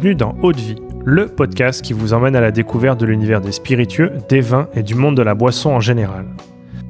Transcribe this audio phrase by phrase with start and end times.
[0.00, 3.50] Bienvenue dans Haute Vie, le podcast qui vous emmène à la découverte de l'univers des
[3.50, 6.24] spiritueux, des vins et du monde de la boisson en général.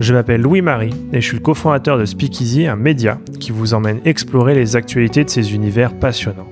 [0.00, 4.00] Je m'appelle Louis-Marie et je suis le cofondateur de Speakeasy, un média qui vous emmène
[4.06, 6.48] explorer les actualités de ces univers passionnants.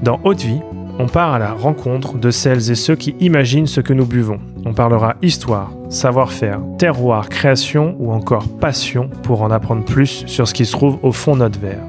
[0.00, 0.60] Dans Haute Vie,
[1.00, 4.38] on part à la rencontre de celles et ceux qui imaginent ce que nous buvons.
[4.64, 10.54] On parlera histoire, savoir-faire, terroir, création ou encore passion pour en apprendre plus sur ce
[10.54, 11.82] qui se trouve au fond de notre verre.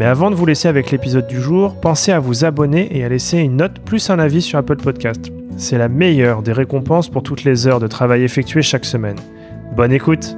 [0.00, 3.10] Mais avant de vous laisser avec l'épisode du jour, pensez à vous abonner et à
[3.10, 5.30] laisser une note plus un avis sur Apple Podcast.
[5.58, 9.18] C'est la meilleure des récompenses pour toutes les heures de travail effectuées chaque semaine.
[9.76, 10.34] Bonne écoute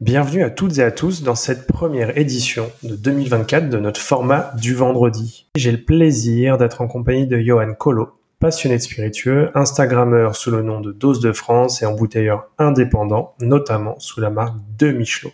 [0.00, 4.52] Bienvenue à toutes et à tous dans cette première édition de 2024 de notre format
[4.56, 5.48] du vendredi.
[5.56, 10.62] J'ai le plaisir d'être en compagnie de Johan Colo, passionné de spiritueux, Instagrammeur sous le
[10.62, 15.32] nom de Dose de France et embouteilleur indépendant, notamment sous la marque de Michelot.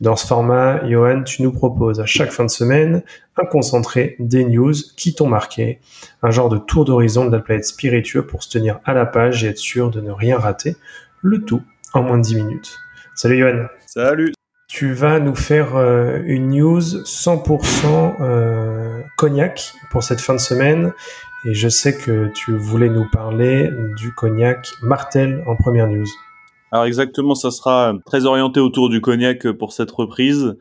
[0.00, 3.02] Dans ce format, Johan, tu nous proposes à chaque fin de semaine
[3.36, 5.78] un concentré des news qui t'ont marqué,
[6.22, 9.44] un genre de tour d'horizon de la planète spiritueux pour se tenir à la page
[9.44, 10.76] et être sûr de ne rien rater,
[11.20, 11.60] le tout
[11.92, 12.78] en moins de 10 minutes.
[13.22, 13.66] Salut Johan.
[13.84, 14.32] Salut.
[14.66, 20.94] Tu vas nous faire euh, une news 100% euh, cognac pour cette fin de semaine.
[21.44, 26.06] Et je sais que tu voulais nous parler du cognac Martel en première news.
[26.72, 30.56] Alors exactement, ça sera très orienté autour du cognac pour cette reprise.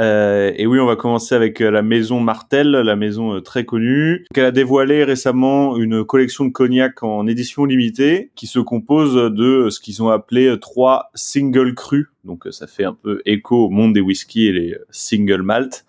[0.00, 3.64] Euh, et oui, on va commencer avec euh, la maison Martel, la maison euh, très
[3.64, 4.24] connue.
[4.34, 9.68] Elle a dévoilé récemment une collection de cognac en édition limitée qui se compose de
[9.68, 12.06] ce qu'ils ont appelé trois single crus.
[12.24, 15.84] Donc ça fait un peu écho au monde des whisky et les single malt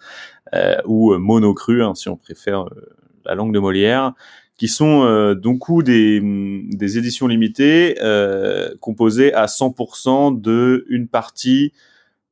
[0.53, 2.65] euh, ou mono cru hein, si on préfère
[3.25, 4.13] la langue de Molière
[4.57, 7.95] qui sont donc des, des éditions limitées
[8.79, 11.73] composées à 100% de une partie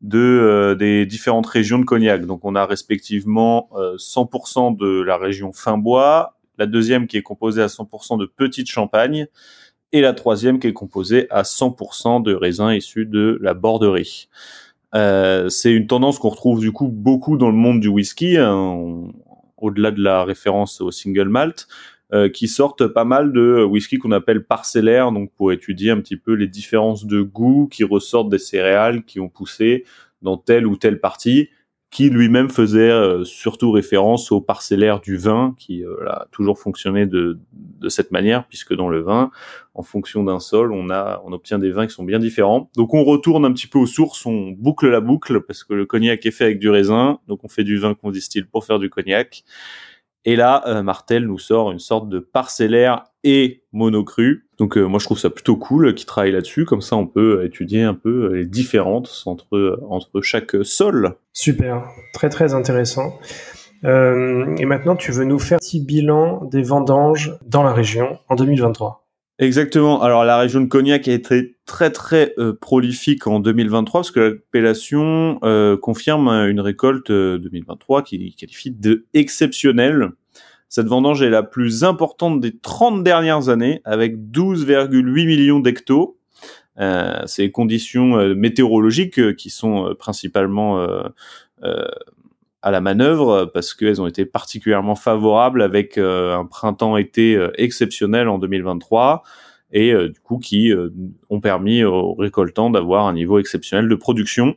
[0.02, 2.26] de euh, des différentes régions de Cognac.
[2.26, 7.22] Donc on a respectivement 100% euh, de la région fin bois, la deuxième qui est
[7.22, 9.28] composée à 100% de petites champagnes
[9.92, 14.30] et la troisième qui est composée à 100% de raisins issus de la borderie.
[14.94, 19.10] Euh, c'est une tendance qu'on retrouve du coup beaucoup dans le monde du whisky, hein,
[19.58, 21.68] au-delà de la référence au single malt,
[22.14, 26.18] euh, qui sortent pas mal de whisky qu'on appelle parcellaires, donc pour étudier un petit
[26.18, 29.86] peu les différences de goût qui ressortent des céréales qui ont poussé
[30.22, 31.50] dans telle ou telle partie,
[31.92, 37.06] qui lui-même faisait euh, surtout référence au parcellaire du vin, qui euh, a toujours fonctionné
[37.06, 39.30] de, de cette manière, puisque dans le vin,
[39.74, 42.70] en fonction d'un sol, on a, on obtient des vins qui sont bien différents.
[42.78, 45.86] Donc on retourne un petit peu aux sources, on boucle la boucle, parce que le
[45.86, 48.80] cognac est fait avec du raisin, donc on fait du vin qu'on distille pour faire
[48.80, 49.44] du cognac.
[50.26, 54.48] Et là, euh, Martel nous sort une sorte de parcellaire et monocru.
[54.60, 57.08] Donc euh, moi je trouve ça plutôt cool euh, qu'il travaille là-dessus, comme ça on
[57.08, 61.16] peut étudier un peu les différences entre, entre chaque sol.
[61.34, 61.84] Super,
[62.14, 63.18] très très intéressant.
[63.84, 68.36] et maintenant tu veux nous faire un petit bilan des vendanges dans la région en
[68.36, 69.08] 2023.
[69.42, 70.04] Exactement.
[70.04, 74.20] Alors la région de Cognac a été très très euh, prolifique en 2023 parce que
[74.20, 80.10] l'appellation euh, confirme une récolte 2023 euh, qui qualifie de exceptionnelle.
[80.70, 86.20] Cette vendange est la plus importante des 30 dernières années avec 12,8 millions d'hectos.
[87.26, 90.88] ces conditions météorologiques qui sont principalement
[92.62, 98.30] à la manœuvre parce qu'elles ont été particulièrement favorables avec euh, un printemps-été euh, exceptionnel
[98.30, 99.24] en 2023
[99.72, 100.72] et euh, du coup qui
[101.30, 104.56] ont permis aux récoltants d'avoir un niveau exceptionnel de production.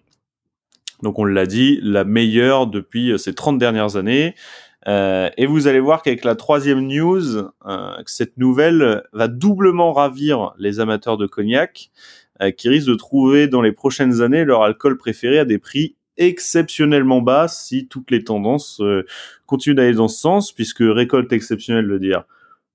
[1.03, 4.35] Donc on l'a dit, la meilleure depuis ces 30 dernières années.
[4.87, 7.51] et vous allez voir qu'avec la troisième news,
[8.07, 11.91] cette nouvelle va doublement ravir les amateurs de cognac,
[12.57, 17.21] qui risquent de trouver dans les prochaines années leur alcool préféré à des prix exceptionnellement
[17.21, 19.05] bas si toutes les tendances euh,
[19.47, 22.25] continuent d'aller dans ce sens, puisque récolte exceptionnelle veut dire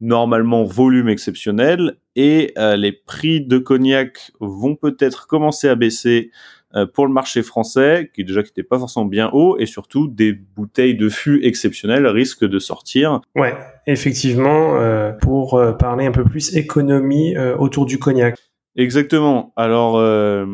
[0.01, 6.31] normalement volume exceptionnel, et euh, les prix de cognac vont peut-être commencer à baisser
[6.73, 10.07] euh, pour le marché français, qui déjà qui n'était pas forcément bien haut, et surtout
[10.07, 13.19] des bouteilles de fût exceptionnelles risquent de sortir.
[13.35, 13.53] Ouais,
[13.87, 14.77] effectivement,
[15.21, 18.35] pour parler un peu plus économie autour du cognac.
[18.79, 19.51] Exactement.
[19.57, 20.45] Alors, euh,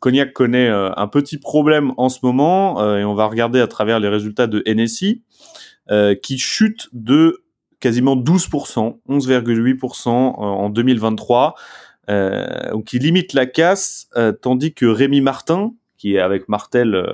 [0.00, 3.66] Cognac connaît euh, un petit problème en ce moment, euh, et on va regarder à
[3.66, 5.22] travers les résultats de NSI,
[6.22, 7.44] qui chute de
[7.80, 11.54] quasiment 12%, 11,8% en 2023,
[12.74, 14.10] ou qui limite la casse,
[14.42, 17.06] tandis que Rémi Martin, qui est avec Martel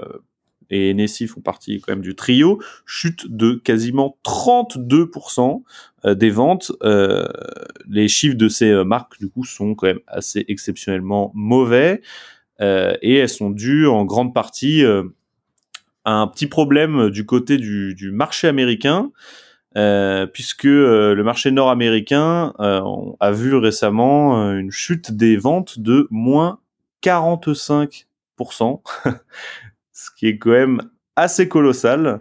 [0.72, 5.62] et Hennessy font partie quand même du trio, chute de quasiment 32%
[6.04, 6.72] des ventes.
[7.88, 12.02] les chiffres de ces marques, du coup, sont quand même assez exceptionnellement mauvais.
[12.60, 14.84] et elles sont dues en grande partie
[16.04, 19.10] à un petit problème du côté du, marché américain,
[19.76, 22.82] euh, puisque euh, le marché nord-américain euh,
[23.20, 26.58] a vu récemment une chute des ventes de moins
[27.02, 28.04] 45%,
[29.92, 30.80] ce qui est quand même
[31.16, 32.20] assez colossal.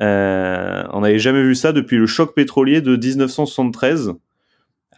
[0.00, 4.12] on n'avait jamais vu ça depuis le choc pétrolier de 1973.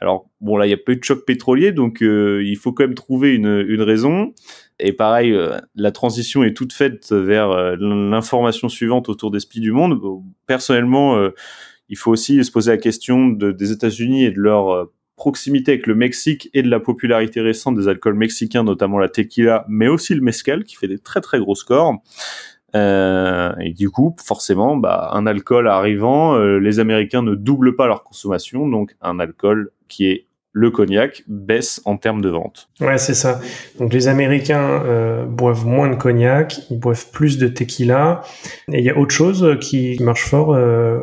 [0.01, 2.85] Alors bon là il y a pas eu de choc pétrolier donc il faut quand
[2.85, 4.33] même trouver une, une raison
[4.79, 5.37] et pareil
[5.75, 10.01] la transition est toute faite vers l'information suivante autour des spies du monde
[10.47, 11.31] personnellement
[11.91, 15.87] il faut aussi se poser la question des États-Unis et de leur euh, proximité avec
[15.87, 20.15] le Mexique et de la popularité récente des alcools mexicains, notamment la tequila, mais aussi
[20.15, 21.97] le mezcal, qui fait des très très gros scores.
[22.75, 27.87] Euh, et du coup, forcément, bah, un alcool arrivant, euh, les Américains ne doublent pas
[27.87, 32.71] leur consommation, donc un alcool qui est le cognac baisse en termes de vente.
[32.81, 33.41] Ouais, c'est ça.
[33.79, 38.23] Donc les Américains euh, boivent moins de cognac, ils boivent plus de tequila.
[38.73, 40.57] Et il y a autre chose qui marche fort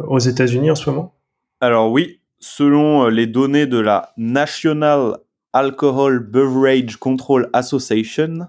[0.08, 1.14] aux États-Unis en ce moment?
[1.62, 5.18] Alors oui, selon euh, les données de la National
[5.54, 8.48] Alcohol Beverage Control Association,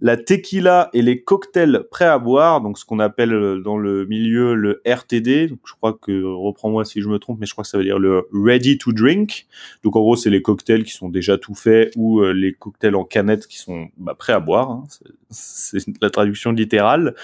[0.00, 4.04] la tequila et les cocktails prêts à boire, donc ce qu'on appelle euh, dans le
[4.06, 7.62] milieu le RTD, donc je crois que, reprends-moi si je me trompe, mais je crois
[7.62, 9.46] que ça veut dire le ready to drink.
[9.82, 12.96] Donc en gros, c'est les cocktails qui sont déjà tout faits ou euh, les cocktails
[12.96, 14.70] en canette qui sont bah, prêts à boire.
[14.70, 14.84] Hein.
[15.30, 17.14] c'est la traduction littérale.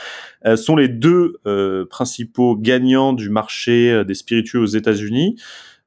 [0.47, 1.38] Euh, sont les deux
[1.91, 5.37] principaux gagnants du marché des spiritueux aux États-Unis.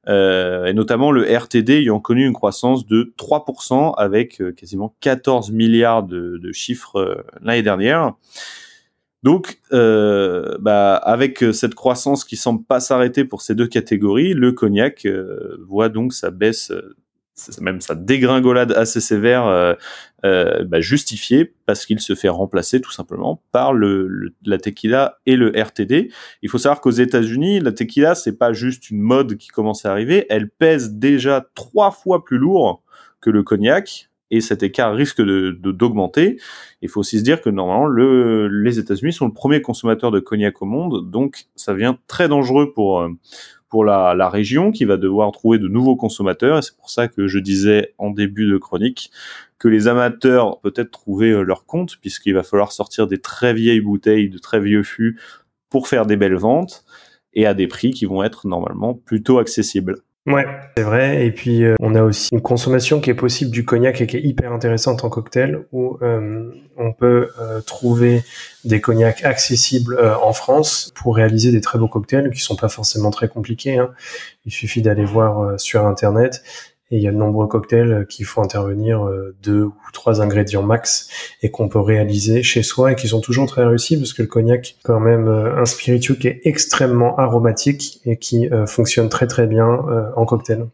[0.08, 5.50] Euh, et notamment le RTD ayant connu une croissance de 3% avec euh, quasiment 14
[5.50, 8.14] milliards de, chiffres euh, l'année dernière.
[9.22, 14.52] Donc, euh, bah, avec cette croissance qui semble pas s'arrêter pour ces deux catégories, le
[14.52, 15.08] cognac
[15.66, 16.70] voit donc sa baisse
[17.60, 19.74] même sa dégringolade assez sévère euh,
[20.24, 25.36] euh, bah, justifiée parce qu'il se fait remplacer tout simplement par le, la tequila et
[25.36, 26.10] le RTD.
[26.42, 29.90] Il faut savoir qu'aux États-Unis, la tequila c'est pas juste une mode qui commence à
[29.90, 32.82] arriver, elle pèse déjà trois fois plus lourd
[33.20, 36.38] que le cognac et cet écart risque de d'augmenter.
[36.82, 40.20] Il faut aussi se dire que normalement le, les États-Unis sont le premier consommateur de
[40.20, 43.08] cognac au monde, donc ça devient très dangereux pour euh,
[43.68, 46.58] pour la, région qui va devoir trouver de nouveaux consommateurs.
[46.58, 49.10] Et c'est pour ça que je disais en début de chronique
[49.58, 53.80] que les amateurs peut-être trouver euh, leur compte, puisqu'il va falloir sortir des très vieilles
[53.80, 55.18] bouteilles, de très vieux fûts
[55.70, 56.84] pour faire des belles ventes
[57.32, 60.02] et à des prix qui vont être normalement plutôt accessibles.
[60.26, 61.26] Ouais, c'est vrai.
[61.26, 64.16] Et puis euh, on a aussi une consommation qui est possible du cognac et qui
[64.16, 68.22] est hyper intéressante en cocktail, où euh, on peut euh, trouver
[68.64, 73.10] des cognacs accessibles en France pour réaliser des très beaux cocktails qui sont pas forcément
[73.10, 73.76] très compliqués.
[73.76, 73.90] Hein.
[74.46, 76.42] Il suffit d'aller voir sur internet
[76.90, 80.20] et il y a de nombreux cocktails euh, qui font intervenir euh, deux ou trois
[80.20, 81.08] ingrédients max
[81.42, 84.28] et qu'on peut réaliser chez soi et qui sont toujours très réussis parce que le
[84.28, 89.46] cognac, quand même, euh, un spiritueux qui est extrêmement aromatique et qui fonctionne très très
[89.46, 89.66] bien
[90.16, 90.66] en cocktail.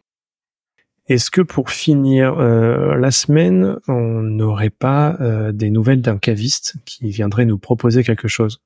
[1.09, 5.17] Est-ce que pour finir la semaine, on n'aurait pas
[5.53, 8.61] des nouvelles d'un caviste qui viendrait nous proposer quelque chose?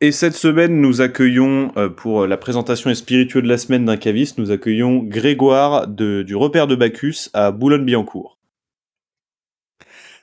[0.00, 3.96] Et cette semaine, nous accueillons, euh, pour la présentation et spiritueux de la semaine d'un
[3.96, 8.38] caviste, nous accueillons Grégoire du repère de Bacchus à Boulogne-Billancourt.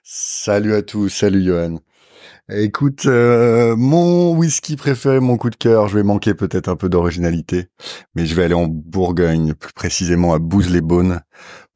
[0.04, 1.80] Salut à tous, salut Johan.
[2.50, 6.90] Écoute, euh, mon whisky préféré, mon coup de cœur, je vais manquer peut-être un peu
[6.90, 7.68] d'originalité,
[8.14, 11.22] mais je vais aller en Bourgogne, plus précisément à Bouze-les-Beaunes,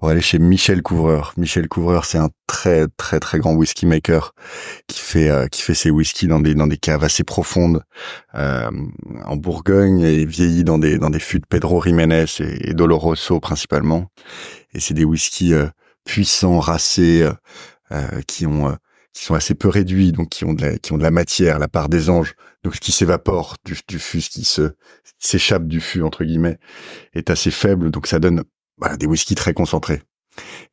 [0.06, 1.34] pour aller chez Michel Couvreur.
[1.36, 4.36] Michel Couvreur, c'est un très très très grand whisky maker
[4.86, 7.82] qui fait euh, qui fait ses whiskies dans des dans des caves assez profondes
[8.36, 8.70] euh,
[9.26, 14.12] en Bourgogne et vieilli dans des dans des fûts de Pedro Jiménez et, Doloroso principalement.
[14.76, 15.56] Et c'est des whiskies
[16.04, 17.28] puissants, racés,
[18.28, 18.78] qui ont
[19.12, 21.58] qui sont assez peu réduits, donc qui ont de la, qui ont de la matière,
[21.58, 22.36] la part des anges.
[22.64, 24.74] Donc ce qui s'évapore du, du fût, ce qui se
[25.18, 26.60] s'échappe du fût entre guillemets,
[27.16, 27.90] est assez faible.
[27.90, 28.44] Donc ça donne
[28.78, 30.02] voilà, des whiskies très concentrés.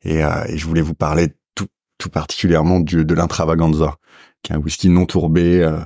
[0.03, 1.67] Et, euh, et, je voulais vous parler tout,
[1.97, 3.95] tout particulièrement du, de l'intravaganza,
[4.41, 5.79] qui est un whisky non tourbé, euh,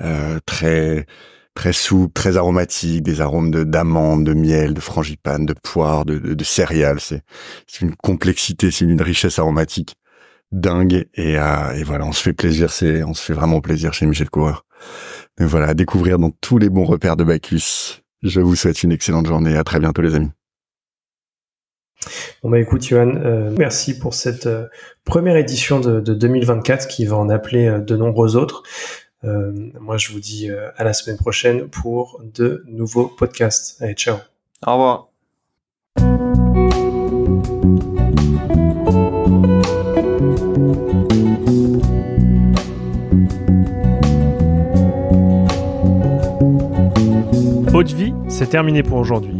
[0.00, 1.06] euh, très
[1.54, 6.18] très souple, très aromatique, des arômes de d'amandes, de miel, de frangipane, de poire, de,
[6.18, 7.00] de, céréales.
[7.00, 7.22] C'est
[7.80, 9.96] une complexité, c'est une richesse aromatique
[10.52, 13.92] dingue et, euh, et voilà, on se fait plaisir, c'est on se fait vraiment plaisir
[13.92, 14.64] chez Michel Coureur.
[15.38, 18.02] Mais voilà, à découvrir donc tous les bons repères de Bacchus.
[18.22, 19.56] Je vous souhaite une excellente journée.
[19.56, 20.30] À très bientôt les amis.
[22.42, 24.66] Bon bah écoute Johan, euh, merci pour cette euh,
[25.04, 28.62] première édition de, de, 2024 qui va en appeler de nombreux autres.
[29.22, 33.82] moi, je vous dis à la semaine prochaine pour de nouveaux podcasts.
[33.82, 34.16] Allez, ciao.
[34.66, 35.10] Au revoir.
[47.72, 49.39] Haute vie, c'est terminé pour aujourd'hui.